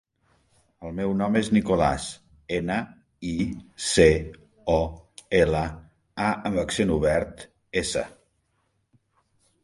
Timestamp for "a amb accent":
6.29-6.95